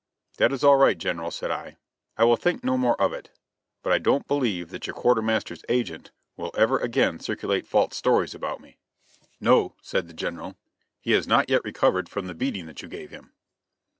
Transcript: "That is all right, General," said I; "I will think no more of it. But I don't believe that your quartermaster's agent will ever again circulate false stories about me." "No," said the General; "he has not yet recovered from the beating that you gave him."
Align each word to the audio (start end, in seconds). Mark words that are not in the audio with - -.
"That 0.37 0.51
is 0.51 0.63
all 0.63 0.77
right, 0.77 0.97
General," 0.97 1.29
said 1.29 1.51
I; 1.51 1.77
"I 2.17 2.23
will 2.23 2.35
think 2.35 2.63
no 2.63 2.75
more 2.75 2.99
of 2.99 3.13
it. 3.13 3.29
But 3.83 3.93
I 3.93 3.99
don't 3.99 4.25
believe 4.27 4.69
that 4.71 4.87
your 4.87 4.95
quartermaster's 4.95 5.63
agent 5.69 6.09
will 6.35 6.49
ever 6.57 6.79
again 6.79 7.19
circulate 7.19 7.67
false 7.67 7.95
stories 7.95 8.33
about 8.33 8.61
me." 8.61 8.79
"No," 9.39 9.75
said 9.79 10.07
the 10.07 10.15
General; 10.15 10.57
"he 11.01 11.11
has 11.11 11.27
not 11.27 11.51
yet 11.51 11.63
recovered 11.63 12.09
from 12.09 12.25
the 12.25 12.33
beating 12.33 12.65
that 12.65 12.81
you 12.81 12.87
gave 12.87 13.11
him." 13.11 13.33